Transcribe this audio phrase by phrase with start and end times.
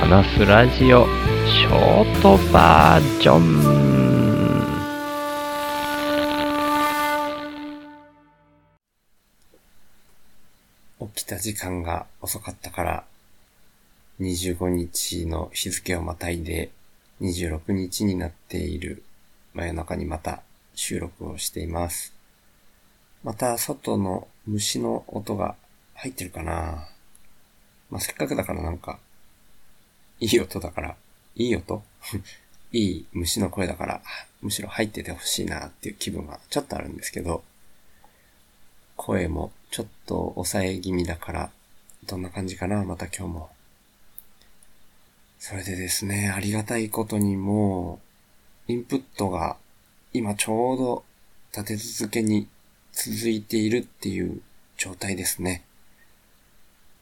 [0.00, 1.04] 話すラジオ
[1.46, 3.60] ショートバージョン。
[11.14, 13.04] 起きた時間が遅かったから、
[14.20, 16.70] 25日の日付をまたいで
[17.20, 19.02] 26日になっている。
[19.52, 20.40] 真夜中にまた
[20.74, 22.14] 収録をしています。
[23.22, 25.56] また外の虫の音が
[25.94, 26.88] 入ってるかな。
[27.90, 28.98] まあ、せっかくだからなんか、
[30.20, 30.96] いい音だから、
[31.34, 31.82] いい音？
[32.72, 34.02] いい虫の声だから、
[34.42, 37.42] むしろ入っててほしいなっていう気分はちょっとあるんですけど、
[38.96, 41.50] 声もちょっと抑え気味だから、
[42.06, 43.50] どんな感じかなまた今日も。
[45.38, 47.98] それでですね、ありがたいことにも
[48.68, 49.56] う、インプットが
[50.12, 51.04] 今ちょうど
[51.52, 52.46] 立て続けに
[52.92, 54.42] 続いているっていう
[54.76, 55.64] 状態ですね。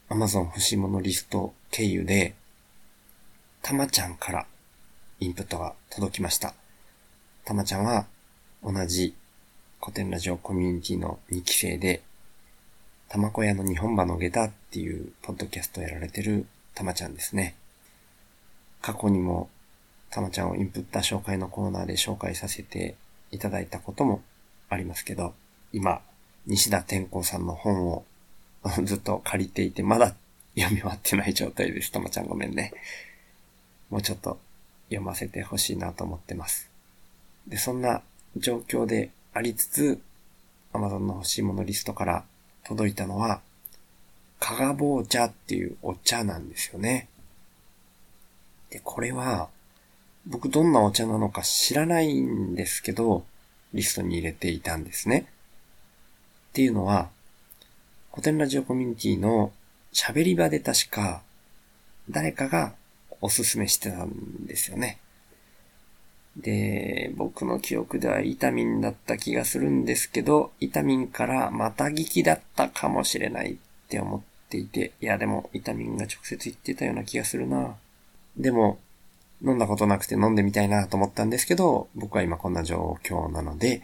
[0.08, 2.34] Amazon 欲しいものリスト経由で、
[3.62, 4.46] たまちゃんから
[5.20, 6.54] インプットが届きました。
[7.44, 8.06] たまちゃんは
[8.62, 9.14] 同じ
[9.80, 12.02] 古典ラジオコミュニティの2期生で、
[13.08, 17.54] たまこ屋の日本馬の下駄っていうポッドキャストをやられてるたまちゃんですね。
[18.80, 19.48] 過去にも
[20.10, 22.96] たまちゃんをインプット紹介のコーナーで紹介させて
[23.30, 24.22] いただいたことも
[24.68, 25.34] ありますけど、
[25.72, 26.00] 今、
[26.46, 28.04] 西田天功さんの本を
[28.84, 30.14] ずっと借りていて、まだ
[30.56, 31.92] 読み終わってない状態です。
[31.92, 32.72] たまちゃんごめんね。
[33.90, 34.38] もうちょっと
[34.88, 36.70] 読ませてほしいなと思ってます。
[37.46, 38.02] で、そんな
[38.36, 40.00] 状況でありつつ、
[40.72, 42.24] Amazon の欲しいものリストから
[42.64, 43.40] 届いたのは、
[44.38, 47.08] かがぼう茶っていうお茶なんですよね。
[48.70, 49.48] で、これは、
[50.26, 53.24] 僕どんなお茶なのか知らないんですけど、
[53.72, 55.26] リストに入れていたんですね。
[56.50, 57.08] っていうのは、
[58.10, 59.52] 古典ラジオコミュニティの
[59.92, 61.22] 喋り場で確か、
[62.10, 62.74] 誰かが
[63.20, 64.98] おすすめしてたんですよね。
[66.36, 73.56] で、僕の記憶ではイタミンだった気がするんですけど、イタミンからまた聞きだったかもしれないっ
[73.88, 77.76] て思っていて、いやでもイタミンが直接言ってたような気がするな。
[78.36, 78.78] でも、
[79.42, 83.82] 飲んだことなくて飲んでみたいなと思ったんですけど、僕は今こんな状況なので、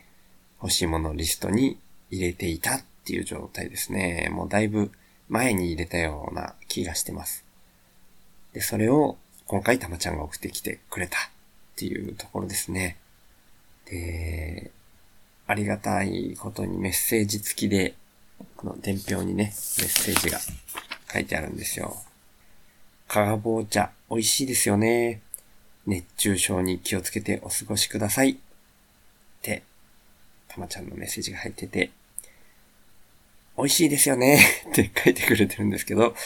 [0.62, 1.78] 欲しいものリストに
[2.10, 4.30] 入れていたっていう状態ですね。
[4.32, 4.90] もうだいぶ
[5.28, 7.44] 前に入れたような気がしてます。
[8.52, 11.20] で、それを今回たまちゃんが送ってきてくれたっ
[11.76, 12.96] ていうところですね。
[13.86, 14.70] で、
[15.46, 17.94] ありがたいことにメッセージ付きで、
[18.56, 20.40] この伝票にね、メッセージが
[21.12, 21.96] 書いてあるんですよ。
[23.06, 25.20] かがぼう茶、美味しいですよね。
[25.86, 28.30] 熱中症に気をつけてお過ごしください。
[28.30, 28.36] っ
[29.42, 29.62] て、
[30.48, 31.90] たまちゃんのメッセージが入ってて、
[33.58, 34.40] 美味しいですよね
[34.70, 36.16] って書いてくれてるんですけど、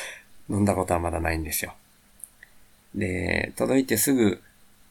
[0.49, 1.75] 飲んだことはまだないんですよ。
[2.99, 4.43] で、届いてすぐ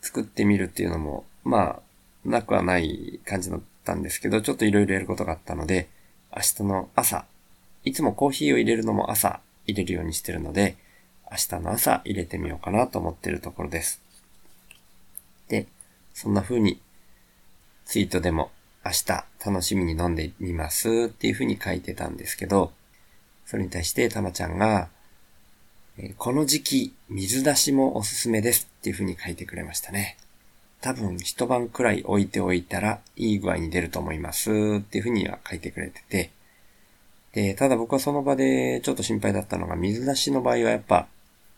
[0.02, 1.80] 作ってみるっていうのも、まあ、
[2.26, 5.90] なくはない感じだったんですけど、ちょっといろいろやることがあったので、
[6.36, 7.26] 明日の朝、
[7.84, 10.78] いつもコーヒーを入れるのも朝入れるようにしてるので、
[11.30, 14.02] 明日の朝入れてみようかなと思ってるところです。
[15.50, 15.68] で、
[16.14, 16.82] そんな風に
[17.86, 18.52] ツイートでも
[18.86, 22.72] 明日楽しみに飲んでみますっていう風に書いてたんですけど、
[23.46, 24.90] それに対してたまちゃんが、
[26.18, 30.18] この時期水出しもおすすめですっていう風に書いてくれましたね。
[30.80, 36.30] 多分一晩くらい置いておいたらいい具合に出ると思いますっていう風には書いてくれてて、
[37.34, 41.08] で、ただ僕はその場でちょっと心配だったのが水出しの場合はやっぱ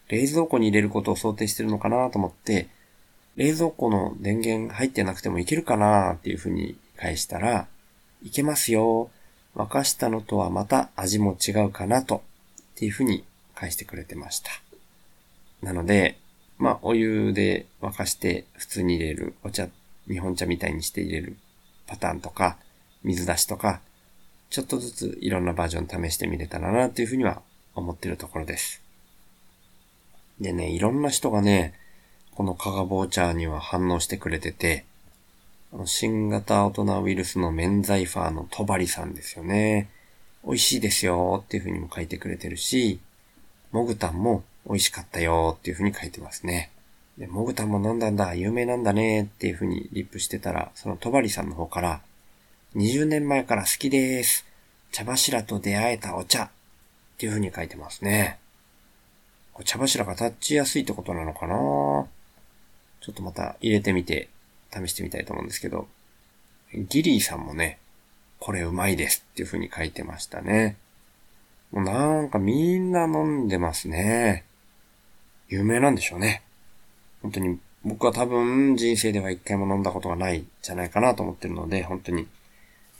[0.07, 2.69] 冷蔵庫に入れることを想定してるのかなと思って、
[3.35, 7.67] 冷蔵庫の電源入ってなくてもいけるかなっていう風に返したら、
[8.23, 9.09] いけますよ。
[9.55, 12.21] 沸かしたのとはまた味も違うかなと、っ
[12.75, 13.25] ていう風に
[13.59, 14.51] 返してくれてました。
[15.61, 16.17] なので、
[16.57, 19.67] まあ、お湯で沸かして普通に入れるお茶、
[20.07, 21.37] 日本茶みたいにして入れる
[21.85, 22.57] パターンとか、
[23.03, 23.81] 水出しとか、
[24.49, 27.41] ちょっとずついろんなバージョン試してみれたらなっていうふうには
[27.75, 28.81] 思ってるところです。
[30.39, 31.73] でね、いろんな人がね、
[32.35, 34.85] このカガボーチャーには反応してくれてて、
[35.85, 39.89] 新型大人ウイルスの免罪ファーのトバリさんですよね。
[40.45, 42.99] 美味しいですよっていうふうにも書いてくれてるし、
[43.71, 46.71] モグタンも美味しかったよっていうふうに書いてますね。
[47.17, 52.01] で、モグタンも飲んだんだ、有名なんだねっていうふうにリップしてたら、そのトバリさんの方から、
[52.75, 54.45] 20年前から好きです。
[54.91, 56.49] 茶柱と出会えたお茶っ
[57.17, 58.39] ていうふうに書いてますね。
[59.65, 64.29] 茶柱が立ちやすいってことなのかなちょっとまた入れてみて
[64.71, 65.87] 試してみたいと思うんですけど、
[66.73, 67.79] ギリーさんもね、
[68.39, 70.77] これうまいですっていう風に書いてましたね。
[71.71, 74.45] もうなんかみんな飲んでますね。
[75.49, 76.43] 有名なんでしょうね。
[77.21, 82.27] 本当に僕は多分人生では一回も飲んだことがないじゃないかなと思ってるので、本当に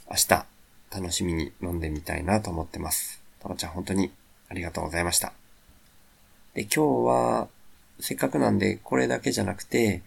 [0.08, 0.46] 明日
[0.92, 3.22] 楽しみに飲んでみたいなと思ってます。
[3.40, 4.10] たまちゃん本当に
[4.48, 5.32] ありがとうございました。
[6.54, 7.48] で、今日は
[8.00, 10.02] せっかくなんでこれだけじゃなくて、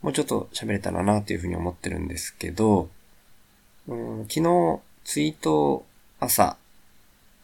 [0.00, 2.88] もうちょっと喋れたらなというふうに思ってるんですけど、
[3.88, 5.84] うん、昨日ツイート
[6.20, 6.56] 朝、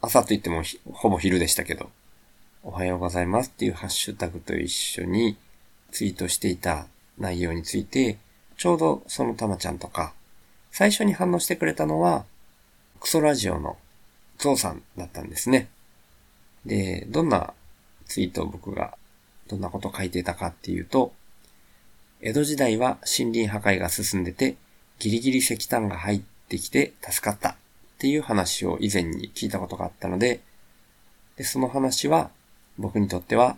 [0.00, 0.62] 朝と言っても
[0.92, 1.90] ほぼ昼でしたけど、
[2.62, 5.36] おはようございますっていうハッシュタグと一緒に
[5.90, 6.86] ツイートしていた
[7.18, 8.16] 内容について、
[8.56, 10.14] ちょうどそのたまちゃんとか、
[10.70, 12.24] 最初に反応してくれたのは、
[13.00, 13.76] クソラジオの
[14.38, 15.68] ゾウさんだったんですね。
[16.64, 17.52] で、どんな
[18.06, 18.96] ツイートを僕が、
[19.48, 21.12] どんなこと書いてたかっていうと、
[22.20, 24.54] 江戸時代は森林破壊が進んでて、
[25.00, 27.56] ギリギリ石炭が入ってきて助かった
[27.98, 30.40] っていう話を以前に聞いたことがあったので、
[31.36, 32.30] で、その話は
[32.78, 33.56] 僕にとっては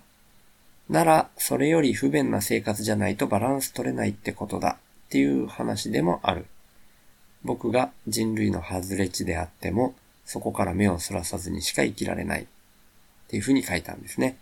[0.88, 6.46] なら、それより不便な生活じゃないとバランス取れないってことだっていう話でもある。
[7.44, 9.94] 僕が人類の外れ値であっても、
[10.25, 12.46] そこから目をそらさずにしか生きられないっ
[13.28, 14.37] ていうふうに書いたんですね。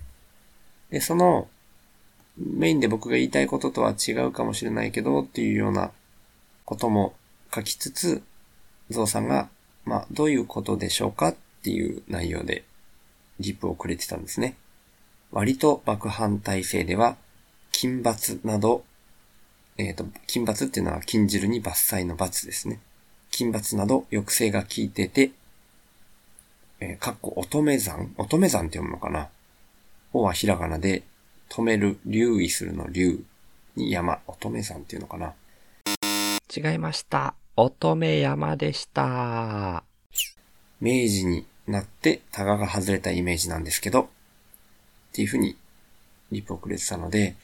[0.90, 1.48] で、その
[2.38, 5.90] メインで僕が言いたいこととは違うかもしれないけどっていうような
[6.64, 7.14] ことも
[7.54, 8.22] 書きつつ、
[8.90, 9.48] ゾウさんが、
[9.88, 12.64] まあ、どういうことでしょうかっていう内容で
[13.40, 14.54] リプをくれてたんですね。
[15.32, 17.16] 割と爆反体制では、
[17.72, 18.84] 金罰など、
[19.78, 22.80] えっ、ー、と、金罰っていうのは禁じるに伐採の罰ですね。
[23.30, 25.30] 金罰など抑制が効いてて、
[26.80, 29.28] えー、かっこ乙女山乙女山って読むのかな？
[30.12, 31.02] おはひらがなで、
[31.48, 33.20] 止める、留意するの留
[33.74, 35.34] に山、乙女山っていうのかな？
[36.54, 37.34] 違いました。
[37.60, 39.82] 乙女山でした。
[40.80, 44.06] 明治になってタガが外れたイメージなんですけど、っ
[45.12, 45.56] ていうふうに
[46.30, 47.34] リプをくれてたので、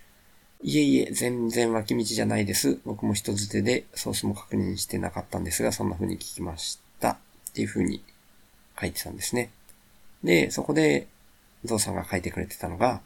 [0.62, 2.78] いえいえ、全然脇道じゃないです。
[2.84, 7.10] 僕も人づてでソースも確認してなかったんですが、そんな風に聞きました。
[7.50, 8.00] っていう風に
[8.80, 9.50] 書いてたんですね。
[10.22, 11.08] で、そこで、
[11.64, 13.00] ゾウさんが書いてくれてたのが、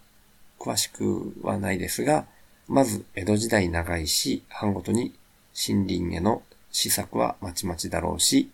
[0.58, 2.26] 詳しくはないですが、
[2.66, 5.14] まず、江戸時代長いし、藩ごとに
[5.56, 8.50] 森林への施策はまちまちだろうし、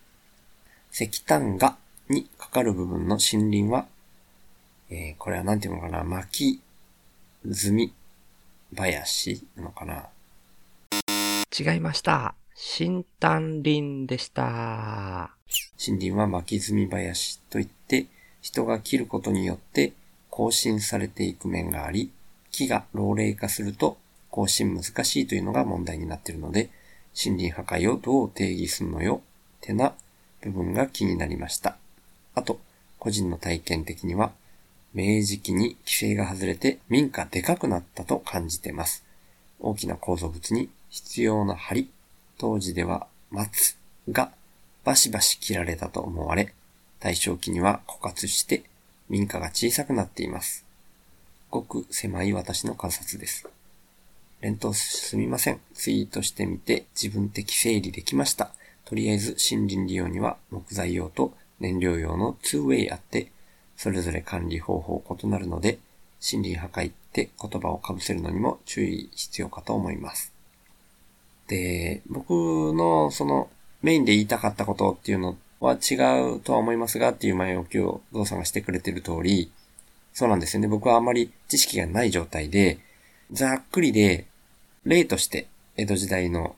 [0.93, 1.77] 石炭が
[2.09, 3.87] にかかる部分の森林は
[4.91, 7.95] えー、これはなんていうのかな、巻き済み
[8.77, 10.09] 林なのかな。
[11.59, 12.35] 違いました。
[12.55, 15.35] 新丹林でした。
[15.85, 18.07] 森林は巻き済み林といって、
[18.43, 19.95] 人が切ることによって
[20.29, 22.13] 更新されていく面があり、
[22.51, 23.97] 木が老齢化すると
[24.31, 26.71] 更新難しいというのが問題になっているので、
[27.15, 29.23] 森林破壊をどう定義するのよ、
[29.59, 29.95] ってな
[30.43, 31.77] 部分が気になりました。
[32.35, 32.61] あと、
[32.99, 34.33] 個人の体験的には、
[34.95, 39.05] 明治期に規制が外れて民家でかくなったと感じてます。
[39.59, 41.89] 大きな構造物に必要な梁、
[42.39, 43.77] 当時では松
[44.11, 44.31] が
[44.85, 46.55] バシバシ切られたと思われ、
[47.01, 48.63] 大正期には枯渇して
[49.09, 50.65] 民家が小さくなっています。
[51.51, 53.49] ごく狭い私の観察です。
[54.45, 55.61] 連投すみません。
[55.73, 58.51] ツイートしてみて自分的整理できました。
[58.85, 63.33] とりあえず森林利用には木材用と燃料用の 2way あって
[63.75, 65.79] それぞれ管理方法異なるので、
[66.21, 70.31] 森林破壊って言葉を被せるのにも注意必要かと思います。
[71.49, 72.31] で、僕
[72.75, 73.49] のその
[73.81, 75.95] メインで言いたかったことっていうのは違
[76.35, 79.51] うとは思いますがっていう前置きをゾウさんがしてくれてる通り、
[80.13, 80.69] そうなんですよね。
[80.69, 82.79] 僕はあまり知識がない状態で、
[83.33, 84.27] ざっくりで、
[84.85, 86.57] 例として江戸時代の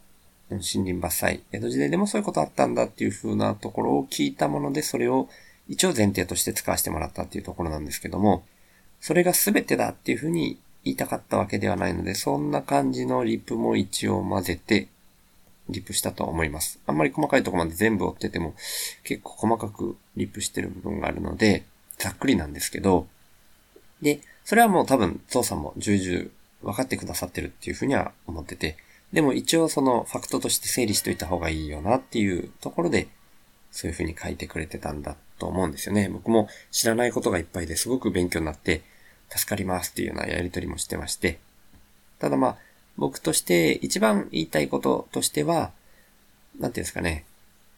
[0.50, 5.28] 森林伐採、江戸時代でもそういうことあったんだっていう風なところを聞いたもので、それを
[5.68, 8.44] 一応前提として使わせてもらったっていうところなんですけども、
[9.00, 14.88] それが全てだっていうふうに言いたかったわけではないので、そんな感じのリップも一応混ぜて、
[15.68, 16.78] リップしたと思います。
[16.86, 18.54] あんまり細かいところまで全部追ってても、
[19.02, 21.64] 結構細かくリップしてる部分があるので、
[21.98, 23.08] ざっくりなんですけど、
[24.00, 26.30] で、それはもう多分、ゾウさんも重々
[26.66, 28.76] 分かってくださってるっていうふうには思ってて、
[29.12, 33.06] でも一応そのファクトとして整理しといた方がいいよなっていうところで、
[33.70, 36.08] そういうふうに書いてくれてたんだと思うんですよね。
[36.08, 38.82] 僕も知らないことがいっぱいですごく勉強になって
[39.28, 41.38] 助かりますっていうようなやりとりもしてまして。
[42.18, 42.56] ただまあ、
[42.96, 45.70] 僕として一番言いたいこととしては、
[46.58, 47.24] なんていうんですかね。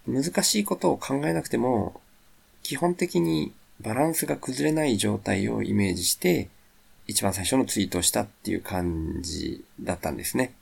[0.06, 2.00] 難しいことを考えなくても、
[2.62, 6.48] 基本的にバランスが崩れない状態をイメージして、
[7.08, 10.54] 一番最初のツイートをしたっていう感じだったんですね。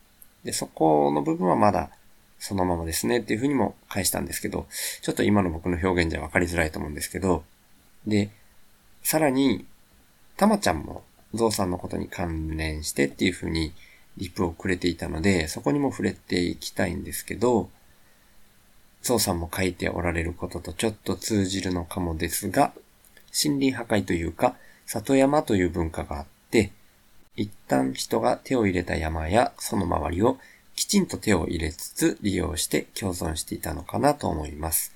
[0.44, 1.90] で、そこの部分はまだ
[2.38, 4.66] そのままですねっていうふうにも返したんですけど、
[5.02, 7.44] ちょっと今の僕の表現じゃ分かりづらいと思うんですけど、
[8.06, 8.30] で、
[9.02, 9.66] さらに、
[10.36, 11.02] たまちゃんも
[11.34, 13.72] ゾウさんのことに関連してっていう風に
[14.16, 17.70] リプをくれていたので、そこにも触れていきたいんですけど、
[19.02, 22.72] ゾウさんも書いておられることとちょっと通じるのかもですが、
[23.44, 26.26] 森林破壊というか、里山という文化があっ、
[27.36, 30.38] 一旦人が手を入れた山やその周りを
[30.74, 34.94] きちんと手を入れつつ利用して共存していたのかなと思います。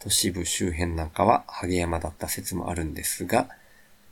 [0.00, 3.48] 都市部周辺なんかはハゲ山だった説もあるんですが、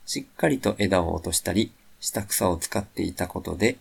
[0.06, 3.78] しっかりと枝を落としたり、下草を使っていたことで、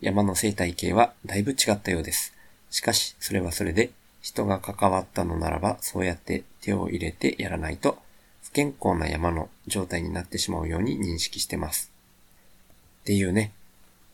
[0.00, 2.34] 山の生態系はだいぶ違ったようです。
[2.70, 3.90] しかし、それはそれで、
[4.22, 7.98] 人が関わったのならば、そうやって手を入れてやらないと、
[8.42, 11.90] 不健康な山の状態になってしまうように認識してます。
[13.02, 13.52] っていうね、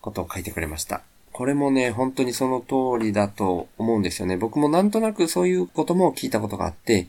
[0.00, 1.02] ことを書いてくれました。
[1.32, 4.36] これもね、本当にその通りだと思うんですよね。
[4.36, 7.08] 僕もなんとなくそういうことも聞いたことがあって、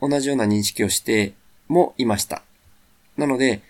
[0.00, 1.34] 同じような認識をして
[1.68, 2.42] もいました。
[3.16, 3.60] なので、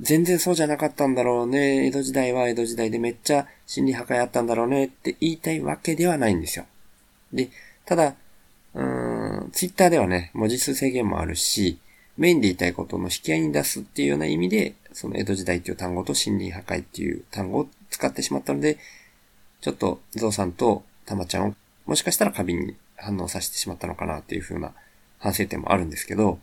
[0.00, 1.86] 全然そうじゃなかったんだろうね。
[1.86, 6.66] 江戸時代は江戸時代でめっちゃ心理破壊あったんだろうねって言いたいわけではないんですよ。
[7.32, 7.50] で、
[7.84, 8.14] ただ、
[8.74, 11.78] うーん、ツイッターではね、文字数制限もあるし、
[12.18, 18.78] メインで言いたいことの引き合いに出すっていうような意味で、その江戸時代っていう単語と心理破壊っていう単語を使ってしまったので、
[19.60, 21.54] ちょっとゾウさんとタマちゃんを
[21.86, 24.72] もしかしたら過敏に反応させてしまったのかなっていう風な
[25.18, 26.38] 反省点もあるんですけど、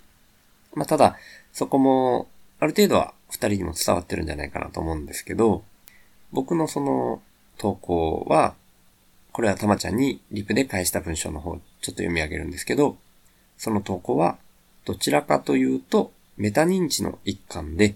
[0.73, 1.17] まあ、ただ、
[1.53, 2.27] そこも、
[2.59, 5.63] ある程度は二人にも伝わってるんじゃないかなと思うんですけど、
[6.31, 7.21] 僕のその
[7.57, 8.55] 投稿は、
[9.31, 12.97] これはたまちゃんにリプで返した文章の方、ちょっと読み上げるんですけど、
[13.57, 14.37] その投稿は、
[14.85, 17.95] どちらかというと、メタ認知の一環で、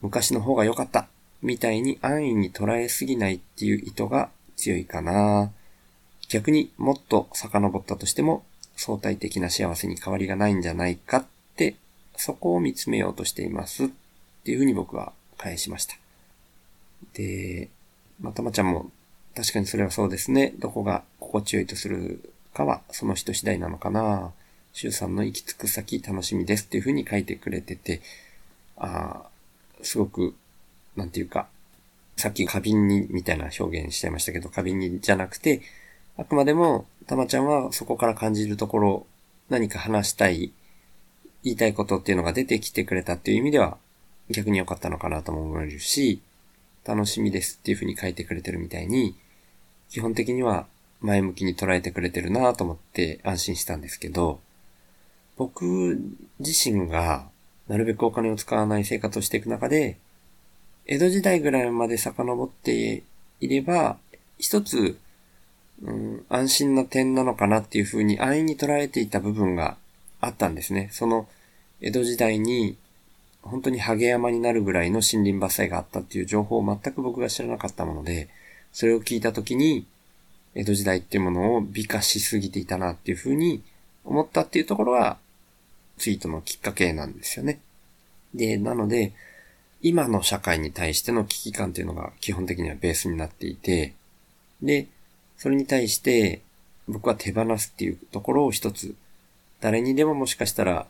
[0.00, 1.08] 昔の方が良かった、
[1.42, 5.50] みたいに安易に捉えすぎないっていう意図が強いかな。
[6.28, 8.44] 逆にもっと遡ったとしても、
[8.76, 11.76] 相対的な幸せに変わりがないんじゃないかって、
[12.16, 13.88] そこを見つめようとしていますっ
[14.44, 15.96] ていうふうに僕は返しました。
[17.14, 17.68] で、
[18.20, 18.90] またまちゃんも
[19.34, 20.52] 確かにそれはそうですね。
[20.58, 24.32] どこが心地よいとするかはその人次第なのかな。
[24.72, 28.00] 周さんの行き着く先楽しみですっていうふうに書いてくれてて、
[28.76, 29.30] ああ、
[29.82, 30.34] すごく、
[30.96, 31.48] なんていうか、
[32.16, 35.62] さっき過敏にみたいな表現しちゃいましたけど、過敏にじゃなくて、
[36.16, 39.06] あくまでも、たまちゃんはそこから感じるところ、
[39.48, 40.52] 何か話したい、
[41.44, 43.78] 言いたいことっていうのが出てきてくれたっていう意味では、
[44.30, 46.20] 逆に良かったのかなとも思えるし、
[46.84, 49.14] 楽しみですっていう風に書いてくれてるみたいに、
[49.88, 50.66] 基本的には
[51.00, 54.40] 前向きに捉えてくれてるなと思って安心したんですけど、
[55.38, 55.98] 僕
[56.40, 57.28] 自身が
[57.68, 59.96] なるべくお金を使わない生活をしていく中で、
[60.86, 63.02] 江戸時代ぐらいまで遡って
[63.40, 63.96] いれば、
[64.38, 64.98] 一つ
[65.82, 69.76] うん、安心な点なのかなっていうふうに安易に捉えていた部分が
[70.20, 70.88] あったんですね。
[70.92, 71.28] その
[71.80, 72.76] 江戸時代に
[73.42, 78.28] 本当にハゲ山になるぐらいの森林伐採があったっていう情報を全く僕が知らなかったもので、
[78.72, 79.86] それを聞いたときに、
[80.54, 83.62] 江戸時代っていうものを美化しすぎていたなっていうふうに
[84.04, 85.18] 思ったっていうところが、
[85.98, 87.60] ツイートのきっかけなんですよね。
[88.34, 89.12] で、なので、
[89.80, 93.94] 今の社会に対しての危機感っていうのが基本的にはベースになっていて、
[94.62, 94.88] で、
[95.36, 96.40] それに対して
[96.88, 98.94] 僕は手放すっていうところを一つ、
[99.60, 100.86] 誰にでももしかしたら、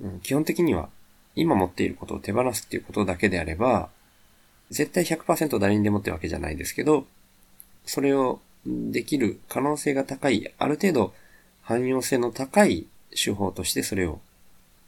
[0.00, 0.88] うん、基本的には
[1.36, 3.88] 今持っていることを手放すっていうことだけであれば、
[4.70, 7.06] 絶対100%誰にでもってわけじゃないですけど、
[7.86, 11.14] それをできる可能性が高い、ある程度
[11.62, 14.20] 汎用性の高い手法としてそれを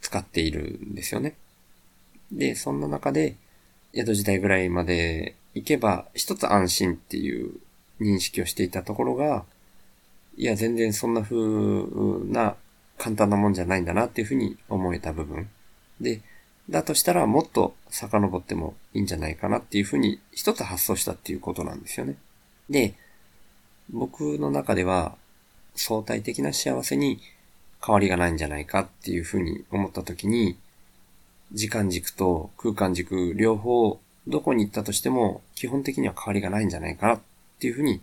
[0.07, 1.35] 使っているんですよね。
[2.31, 3.35] で、そんな中で、
[3.93, 7.55] 江戸時代ぐらいまで行けば、一つ安心っていう
[8.01, 9.45] 認識をしていたところが、
[10.37, 11.35] いや、全然そんな風
[12.31, 12.55] な
[12.99, 15.49] 簡単なもんじゃないんだなっていうふうに思えた部分。
[16.01, 16.21] で、
[16.71, 22.15] だとしたらもっと遡ってもいいんじゃないかなっていうふうに一つ発想したっていうことなんですよね。
[22.71, 22.95] で、
[23.91, 25.17] 僕の中では
[25.75, 27.21] 相対的な幸せに
[27.85, 30.57] 変わりがないんじゃないかっていうふうに思った時に、
[31.53, 37.21] 時間軸と空間軸両方どこに行ったとしても基本的には変わりがないんじゃないかなっ
[37.61, 38.01] ていうふうに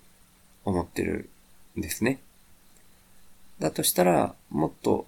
[0.63, 1.29] 思ってる
[1.77, 2.19] んですね。
[3.59, 5.05] だとしたら、もっと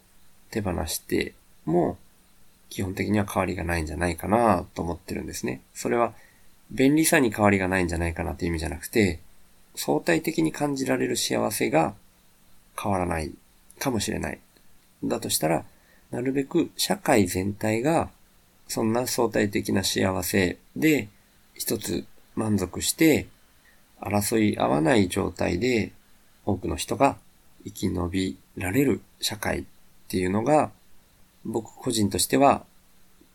[0.51, 1.34] 手放して
[1.65, 1.98] も、
[2.69, 5.62] 基本的には変わりがないんじゃないかなと思ってるんですね。
[5.74, 6.13] それは、
[6.72, 9.19] 便利さに変わりがないんじゃないかなっていう意味じゃなくて、
[9.75, 11.93] 相対的に感じられる幸せが
[12.81, 13.31] 変わらない
[13.79, 14.39] かもしれない。
[15.04, 15.66] だとしたら、
[16.12, 18.10] なるべく社会全体が
[18.68, 21.10] そんな相対的な幸せで
[21.54, 23.28] 一つ満足して
[24.02, 25.92] 争い合わない状態で
[26.46, 27.18] 多くの人が
[27.64, 29.64] 生き延びられる社会っ
[30.08, 30.72] ていうのが
[31.44, 32.64] 僕個人としては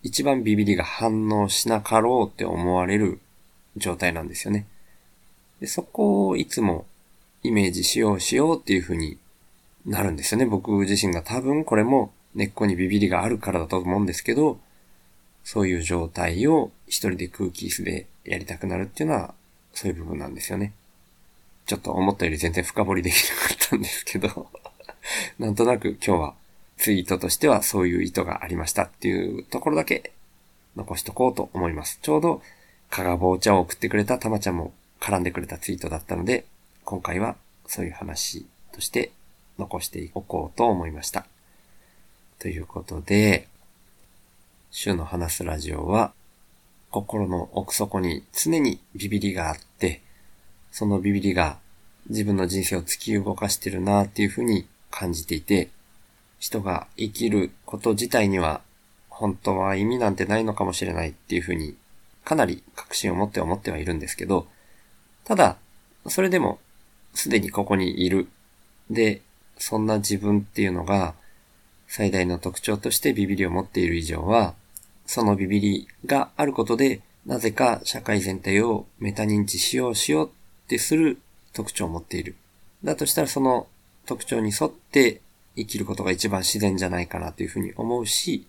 [0.02, 3.20] 一番ビビリが反応しなかろうって思われる
[3.76, 4.66] 状態なんですよね。
[5.60, 6.86] でそこをいつも
[7.42, 9.18] イメージしようしようっていう風に
[9.86, 10.46] なるんですよね。
[10.46, 14.58] 僕自身が多分これも根っこにビビりがあるからだと思うんですけど、
[15.44, 19.34] そういう状態を一人で空気椅子でやりたくなるっていうのは、
[19.72, 20.72] そういう部分なんですよね。
[21.66, 24.50] ちょっと思ったより全然深掘りできなかったんですけど
[25.38, 26.34] なんとなく今日は
[26.78, 30.12] ツイートとしてはそういう意図がありましたっていうところだけ
[30.74, 31.98] 残しとこうと思います。
[32.02, 32.42] ちょうど、
[32.90, 36.44] かがぼう茶を送ってくれたたまちゃんも絡んでくれたツイートだったので、
[36.84, 39.12] 今回はそういう話として
[39.60, 41.26] 残しておこうと思いました。
[42.38, 43.46] ということで、
[44.70, 46.12] 週の話すラジオは、
[46.90, 50.00] 心の奥底に常にビビりがあって、
[50.72, 51.58] そのビビりが
[52.08, 55.68] 自分の人生を突き動かしてるなっていうふうに感じていて、
[56.38, 58.62] 人が生きること自体には
[59.08, 61.76] 本当は意味なんてないのかもしれないっていうふうに
[62.24, 64.46] かなり確信を持って思ってはいるんですけど、
[65.24, 65.56] ただ、
[66.08, 66.58] それでも
[67.14, 68.28] すでにここにいる。
[68.88, 69.20] で、
[69.60, 71.14] そんな自分っていうのが
[71.86, 74.54] 最大の特徴としてビビりを持っている以上は、
[75.06, 80.30] そのビビりがあることで、なぜか社会全体をメタ認知しようしようっ
[80.68, 81.18] てする
[81.52, 82.36] 特徴を持っている。
[82.82, 83.66] だとしたらその
[84.06, 85.20] 特徴に沿って
[85.56, 88.46] 生きることが一番自然じゃないかなというふうに思うし、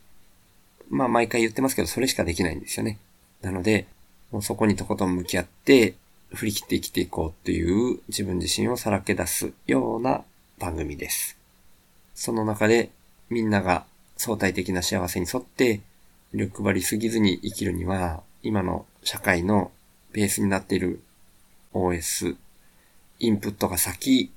[0.89, 3.00] まあ毎回言ってますけど、それしかできないんですよね。
[3.41, 3.88] なので、
[4.32, 5.96] もうそこにとことん向き合って、
[6.34, 10.24] 振り切って生きていこうっていう自分自身をさらけ出すような
[10.62, 11.36] 番組です。
[12.13, 12.91] その中で
[13.32, 13.84] みんなが
[14.15, 15.82] 相対的な幸せに沿って
[16.34, 19.72] 欲張りすぎずに生きるには、今の社会の
[20.13, 21.01] ベースになっている
[21.74, 22.36] OS、
[23.20, 24.32] インプットが先、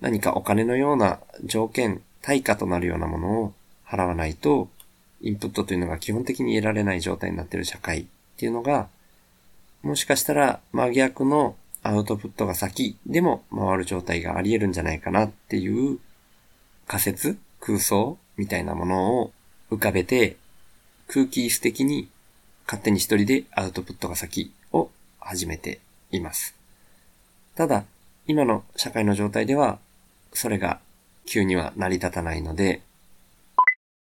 [0.00, 3.52] 何かお金のような条件、対価となるようなものを
[3.84, 4.68] 払わないと、
[5.22, 8.88] インプットというのが基本的に得られない状態になっている社会っていうのが、
[9.82, 16.00] もしかしたら真逆のアウトプットが先でも回る状態があり得るんじゃないかなっていう
[16.86, 19.32] 仮説、空想みたいなものを
[19.70, 20.36] 浮かべて
[21.08, 22.08] 空気質的に
[22.66, 26.56] 勝手に一人でアウトプットが先を始めています。
[27.54, 27.84] ただ、
[28.26, 29.78] 今の社会の状態では、
[30.32, 30.80] それが
[31.26, 32.80] 急には成り立たないので、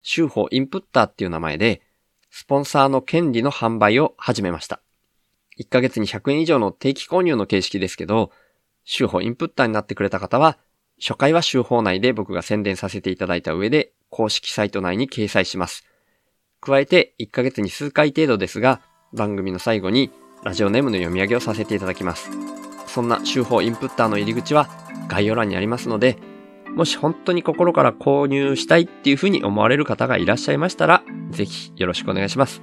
[0.02, 1.82] 週報インプッターっていう名前で、
[2.30, 4.80] スポンサーの権利の販売を始めました。
[5.58, 8.30] 1ヶ月に100円以上の定期購入の形式ですけど、
[8.84, 10.58] 週報インプッターになってくれた方は、
[11.00, 15.84] 初回は週報内で僕が宣伝させていただいた上で、公式サイト内に掲載します。
[16.60, 18.80] 加えて、1ヶ月に数回程度ですが、
[19.12, 20.10] 番組の最後に
[20.42, 22.30] ラジオネームの読み上げをさせていただきます。
[22.86, 24.68] そんな週報インプッターの入り口は
[25.08, 26.16] 概要欄にありますので、
[26.74, 32.62] もし本当に心から購入したいっていうふうに思われる方がいらっしゃいましたら、ぜひよろしくお願いします。